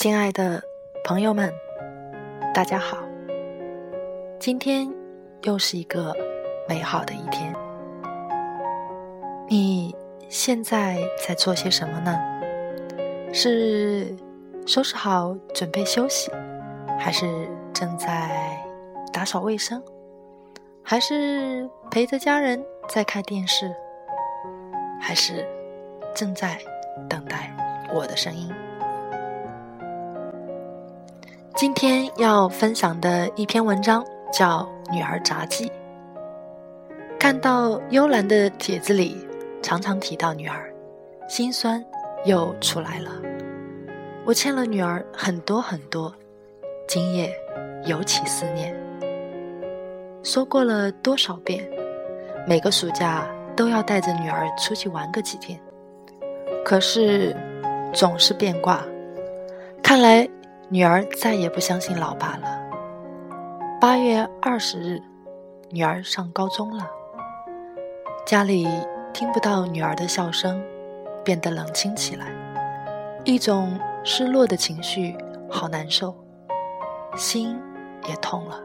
[0.00, 0.62] 亲爱的
[1.04, 1.52] 朋友们，
[2.54, 2.96] 大家好！
[4.38, 4.90] 今天
[5.42, 6.16] 又是一个
[6.66, 7.54] 美好的一天。
[9.46, 9.94] 你
[10.30, 10.96] 现在
[11.28, 12.18] 在做些什么呢？
[13.30, 14.16] 是
[14.66, 16.32] 收拾好准备休息，
[16.98, 18.58] 还是正在
[19.12, 19.82] 打扫卫生，
[20.82, 23.70] 还是陪着家人在看电视，
[24.98, 25.46] 还是
[26.14, 26.58] 正在
[27.06, 27.54] 等待
[27.92, 28.50] 我的声音？
[31.56, 34.60] 今天要分享的一篇文章叫
[34.92, 35.66] 《女儿杂记》。
[37.18, 39.16] 看到幽兰的帖子里
[39.60, 40.72] 常常提到女儿，
[41.28, 41.84] 心酸
[42.24, 43.10] 又出来了。
[44.24, 46.14] 我欠了女儿很多很多，
[46.88, 47.30] 今夜
[47.84, 48.74] 尤其思念。
[50.22, 51.68] 说过了多少遍，
[52.46, 53.26] 每个暑假
[53.56, 55.60] 都要带着女儿出去玩个几天，
[56.64, 57.36] 可是
[57.92, 58.82] 总是变卦。
[59.82, 60.26] 看来。
[60.72, 62.60] 女儿再也不相信老爸了。
[63.80, 65.02] 八月二十日，
[65.68, 66.86] 女儿上高中了。
[68.24, 68.68] 家里
[69.12, 70.62] 听不到女儿的笑声，
[71.24, 72.26] 变得冷清起来，
[73.24, 75.16] 一种失落的情绪，
[75.50, 76.14] 好难受，
[77.16, 77.58] 心
[78.08, 78.62] 也痛了。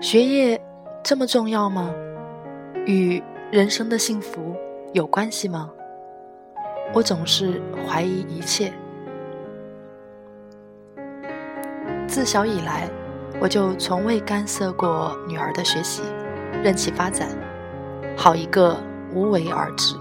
[0.00, 0.58] 学业
[1.02, 1.94] 这么重要吗？
[2.86, 4.56] 与人生的幸福
[4.94, 5.70] 有关系吗？
[6.94, 8.72] 我总是怀疑一切。
[12.10, 12.88] 自小以来，
[13.38, 16.02] 我就从未干涉过女儿的学习，
[16.60, 17.28] 任其发展，
[18.16, 18.76] 好一个
[19.14, 19.94] 无为而治，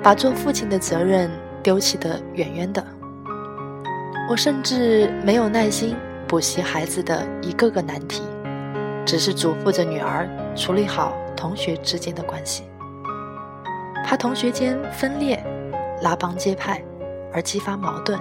[0.00, 1.28] 把做父亲的责任
[1.60, 2.82] 丢弃得远远的。
[4.30, 5.96] 我甚至没有耐心
[6.28, 8.22] 补习孩子的一个个难题，
[9.04, 12.62] 只是嘱咐着女儿处理好同学之间的关系，
[14.06, 15.44] 怕同学间分裂、
[16.00, 16.80] 拉帮结派
[17.32, 18.20] 而激发矛盾，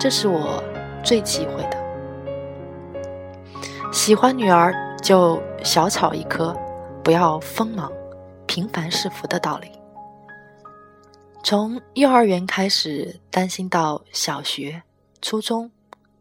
[0.00, 0.64] 这是我
[1.04, 1.81] 最忌讳的。
[3.92, 6.56] 喜欢女儿就小草一棵，
[7.04, 7.92] 不要锋芒，
[8.46, 9.70] 平凡是福的道理。
[11.44, 14.82] 从幼儿园开始，担心到小学、
[15.20, 15.70] 初中，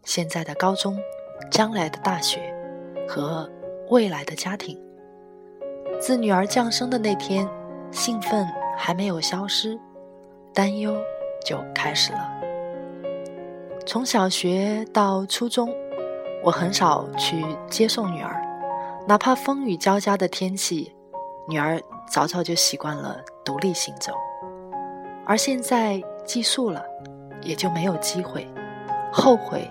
[0.03, 0.99] 现在的高中，
[1.49, 2.53] 将来的大学
[3.07, 3.49] 和
[3.89, 4.77] 未来的家庭。
[5.97, 7.47] 自女儿降生的那天，
[7.89, 8.45] 兴奋
[8.77, 9.79] 还没有消失，
[10.53, 10.93] 担忧
[11.45, 12.29] 就开始了。
[13.85, 15.73] 从小学到初中。
[16.44, 18.41] 我很少去接送女儿，
[19.07, 20.96] 哪怕风雨交加的天气，
[21.47, 21.79] 女儿
[22.09, 24.13] 早早就习惯了独立行走。
[25.24, 26.84] 而现在寄宿了，
[27.41, 28.47] 也就没有机会，
[29.13, 29.69] 后悔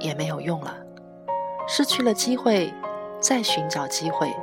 [0.00, 0.76] 也没有用了。
[1.68, 2.74] 失去了机会，
[3.20, 4.34] 再寻找机会，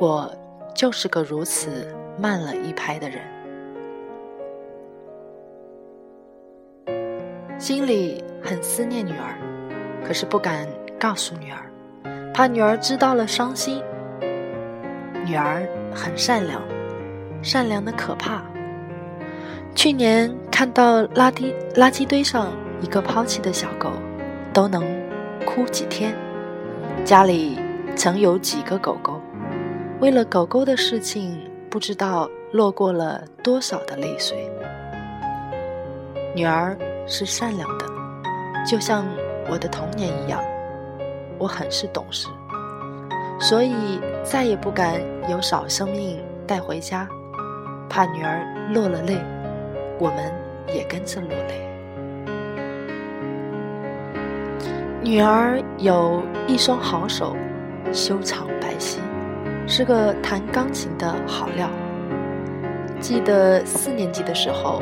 [0.00, 0.28] 我
[0.74, 3.22] 就是个如此慢了一拍的人，
[7.56, 9.38] 心里很思念女儿。
[10.06, 10.68] 可是不敢
[11.00, 11.58] 告诉女儿，
[12.32, 13.82] 怕女儿知道了伤心。
[15.24, 16.62] 女儿很善良，
[17.42, 18.40] 善良的可怕。
[19.74, 23.90] 去年看到垃圾垃圾堆上一个抛弃的小狗，
[24.52, 24.84] 都能
[25.44, 26.14] 哭几天。
[27.04, 27.58] 家里
[27.96, 29.20] 曾有几个狗狗，
[30.00, 31.36] 为了狗狗的事情，
[31.68, 34.48] 不知道落过了多少的泪水。
[36.32, 36.78] 女儿
[37.08, 37.86] 是善良的，
[38.64, 39.04] 就像。
[39.48, 40.40] 我的童年一样，
[41.38, 42.28] 我很是懂事，
[43.38, 47.08] 所以再也不敢有少生命带回家，
[47.88, 49.18] 怕女儿落了泪，
[49.98, 50.32] 我们
[50.74, 51.62] 也跟着落泪。
[55.02, 57.36] 女儿有一双好手，
[57.92, 58.98] 修长白皙，
[59.68, 61.70] 是个弹钢琴的好料。
[62.98, 64.80] 记得四年级的时候，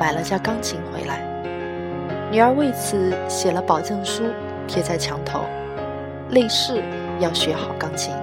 [0.00, 1.27] 买了架钢琴回来。
[2.30, 4.24] 女儿为此写了保证书，
[4.66, 5.40] 贴在墙头，
[6.28, 6.82] 立誓
[7.20, 8.14] 要学好钢琴。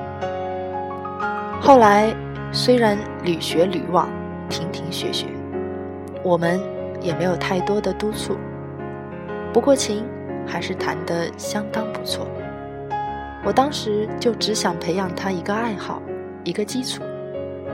[1.59, 2.13] 后来
[2.51, 4.07] 虽然屡学屡忘，
[4.47, 5.25] 停停学学，
[6.23, 6.59] 我们
[7.01, 8.37] 也没有太多的督促，
[9.51, 10.05] 不过琴
[10.45, 12.27] 还是弹得相当不错。
[13.43, 15.99] 我当时就只想培养她一个爱好，
[16.43, 17.01] 一个基础，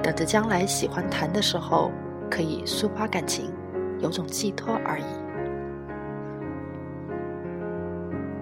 [0.02, 1.92] 等着将来喜欢弹的时候
[2.30, 3.52] 可以抒发感情，
[4.00, 5.21] 有种寄托而已。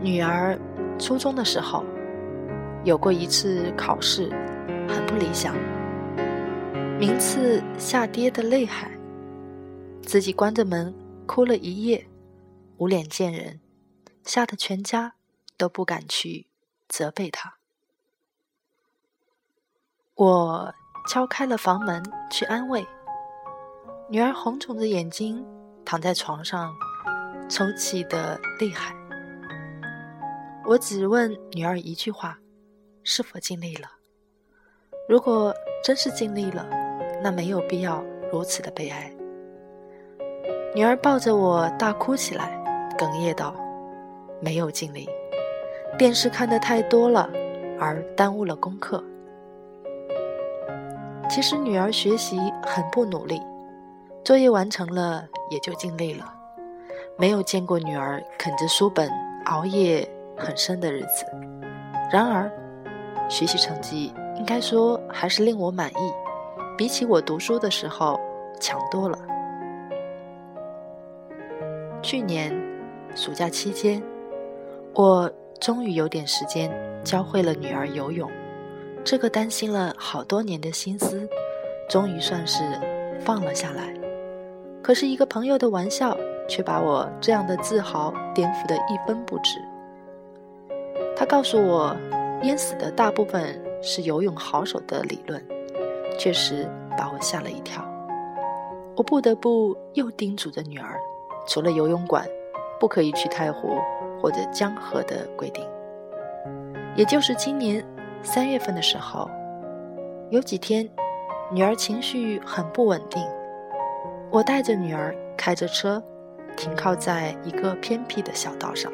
[0.02, 0.58] 女儿
[0.98, 1.84] 初中的时候，
[2.86, 4.30] 有过一次考试，
[4.88, 5.54] 很不理想，
[6.98, 8.90] 名次下跌的厉害，
[10.02, 10.94] 自己关着门
[11.26, 12.08] 哭了一夜，
[12.78, 13.60] 无脸见人，
[14.24, 15.14] 吓得全家
[15.58, 16.48] 都不敢去
[16.88, 17.56] 责备她。
[20.16, 20.74] 我
[21.08, 22.02] 敲开了房门
[22.32, 22.86] 去安慰，
[24.10, 25.46] 女儿红肿着眼睛
[25.84, 26.74] 躺在床上，
[27.50, 28.99] 抽泣的厉害。
[30.70, 32.38] 我只问女儿一句话：
[33.02, 33.88] 是否尽力了？
[35.08, 35.52] 如果
[35.84, 36.64] 真是尽力了，
[37.24, 39.12] 那没有必要如此的悲哀。
[40.76, 42.64] 女儿抱着我大哭起来，
[43.00, 43.56] 哽咽道
[44.40, 45.10] ：“没有尽力，
[45.98, 47.28] 电视看的太多了，
[47.80, 49.04] 而耽误了功课。”
[51.28, 53.42] 其实女儿学习很不努力，
[54.24, 56.32] 作业完成了也就尽力了，
[57.18, 59.10] 没有见过女儿啃着书本
[59.46, 60.08] 熬夜。
[60.40, 61.26] 很深的日子，
[62.12, 62.50] 然而，
[63.30, 66.14] 学习成绩应该说还是令我满意，
[66.78, 68.18] 比起我读书的时候
[68.60, 69.20] 强多了。
[72.02, 72.52] 去年
[73.14, 74.02] 暑假期间，
[74.94, 76.72] 我终于有点时间
[77.04, 78.32] 教会了女儿游泳，
[79.04, 81.28] 这个担心了好多年的心思，
[81.90, 82.64] 终于算是
[83.20, 83.94] 放了下来。
[84.82, 89.60] 可是，一个朋友的玩笑却把我这样的自豪颠覆得一分不值。
[91.20, 91.94] 他告诉我，
[92.44, 95.46] 淹死的大部分是游泳好手的理论，
[96.18, 96.66] 确实
[96.98, 97.84] 把我吓了一跳。
[98.96, 100.98] 我不得不又叮嘱着女儿，
[101.46, 102.26] 除了游泳馆，
[102.80, 103.78] 不可以去太湖
[104.22, 105.62] 或者江河的规定。
[106.96, 107.86] 也就是今年
[108.24, 109.30] 三月份的时候，
[110.30, 110.90] 有几天，
[111.52, 113.22] 女儿情绪很不稳定，
[114.32, 116.02] 我带着女儿开着车，
[116.56, 118.90] 停靠在一个偏僻的小道上。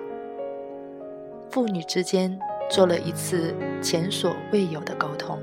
[1.50, 2.38] 父女之间
[2.70, 5.40] 做了一次前所未有的沟通，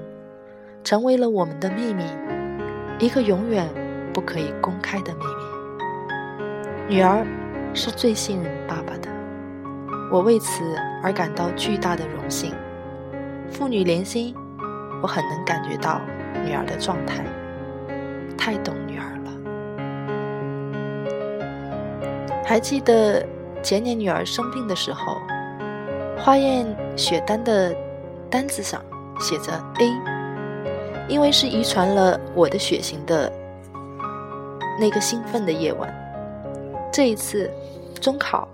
[0.84, 2.04] 成为了我们的秘密，
[2.98, 3.66] 一个永远
[4.12, 5.32] 不可以公开的秘密。
[6.94, 7.26] 女儿
[7.72, 9.08] 是最信任爸爸的，
[10.10, 10.62] 我为此
[11.02, 12.52] 而感到巨大的荣幸。
[13.50, 14.34] 父女连心，
[15.02, 16.00] 我很能感觉到
[16.44, 17.24] 女儿的状态，
[18.36, 19.32] 太懂女儿了。
[22.44, 23.26] 还记得
[23.62, 25.16] 前年女儿生病的时候。
[26.24, 26.64] 化验
[26.96, 27.74] 血单的
[28.30, 28.80] 单子上
[29.18, 29.90] 写着 A，
[31.08, 33.30] 因为是遗传了我的血型的。
[34.80, 35.92] 那个兴奋的夜晚，
[36.92, 37.50] 这一次
[38.00, 38.48] 中考，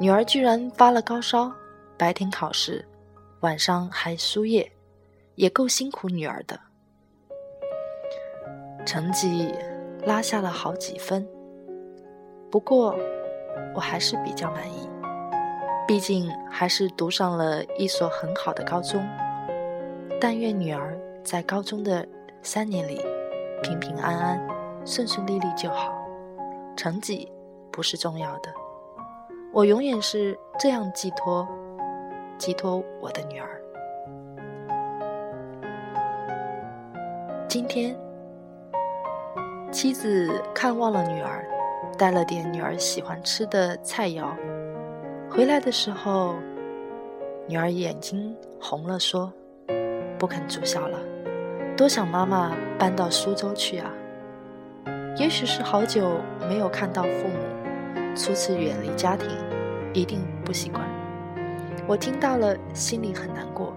[0.00, 1.52] 女儿居然发了高烧，
[1.96, 2.84] 白天考试，
[3.40, 4.72] 晚上还输液，
[5.36, 6.58] 也够辛苦女儿的。
[8.84, 9.54] 成绩
[10.06, 11.26] 拉下了好几分，
[12.50, 12.98] 不过
[13.74, 14.88] 我还是比较满意。
[15.88, 19.02] 毕竟还是读上了一所很好的高中，
[20.20, 20.94] 但愿女儿
[21.24, 22.06] 在高中的
[22.42, 23.00] 三年里
[23.62, 24.48] 平平安安、
[24.84, 25.90] 顺顺利利就好。
[26.76, 27.32] 成绩
[27.72, 28.52] 不是重要的，
[29.50, 31.48] 我永远是这样寄托、
[32.36, 33.48] 寄托我的女儿。
[37.48, 37.98] 今天，
[39.72, 41.48] 妻子看望了女儿，
[41.96, 44.28] 带了点女儿喜欢吃的菜肴。
[45.30, 46.36] 回来的时候，
[47.46, 49.32] 女儿眼睛红了，说
[50.18, 50.98] ：“不肯住校了，
[51.76, 53.92] 多想妈妈搬到苏州去啊。”
[55.16, 59.28] 也许是好久没有看到父母，初次远离家庭，
[59.92, 60.82] 一定不习惯。
[61.86, 63.76] 我听到了，心里很难过。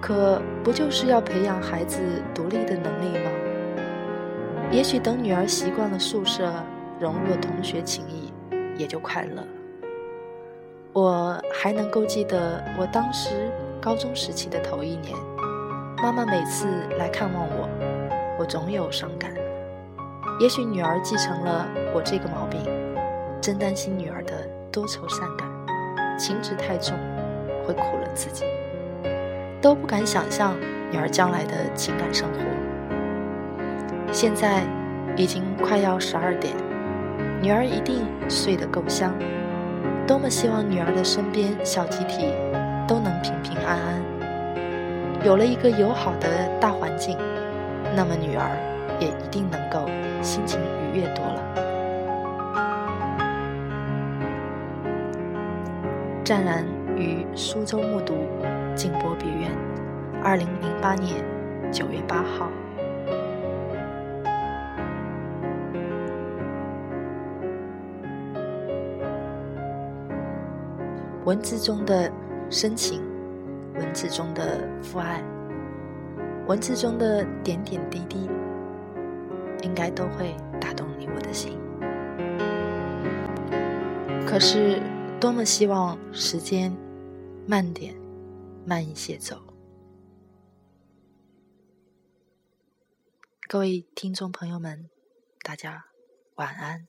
[0.00, 1.98] 可不就是要培养孩子
[2.34, 3.30] 独立的能力吗？
[4.70, 6.52] 也许等女儿习惯了宿舍，
[7.00, 8.32] 融入了同学情谊，
[8.76, 9.42] 也就快乐。
[10.92, 13.48] 我还能够记得我当时
[13.80, 15.16] 高中时期的头一年，
[16.02, 16.66] 妈妈每次
[16.98, 17.68] 来看望我，
[18.40, 19.32] 我总有伤感。
[20.40, 22.60] 也许女儿继承了我这个毛病，
[23.40, 24.32] 真担心女儿的
[24.72, 25.48] 多愁善感，
[26.18, 26.96] 情执太重，
[27.64, 28.44] 会苦了自己。
[29.60, 30.56] 都不敢想象
[30.90, 32.40] 女儿将来的情感生活。
[34.12, 34.64] 现在
[35.16, 36.52] 已经快要十二点，
[37.40, 39.14] 女儿一定睡得够香。
[40.10, 42.34] 多么希望女儿的身边小集体
[42.84, 44.02] 都能平平安安，
[45.24, 46.28] 有了一个友好的
[46.60, 47.16] 大环境，
[47.94, 48.50] 那么女儿
[48.98, 49.88] 也一定能够
[50.20, 50.58] 心情
[50.92, 51.40] 愉悦多了。
[56.24, 56.64] 湛然
[56.96, 58.14] 于苏州木渎
[58.74, 59.48] 静波别院，
[60.24, 61.24] 二零零八年
[61.70, 62.48] 九月八号。
[71.26, 72.10] 文字中的
[72.50, 73.02] 深情，
[73.74, 75.22] 文字中的父爱，
[76.46, 78.26] 文字中的点点滴滴，
[79.62, 81.58] 应该都会打动你我的心。
[84.26, 84.80] 可是，
[85.20, 86.74] 多么希望时间
[87.46, 87.94] 慢点，
[88.64, 89.42] 慢一些走。
[93.46, 94.88] 各位听众朋友们，
[95.42, 95.84] 大家
[96.36, 96.86] 晚安。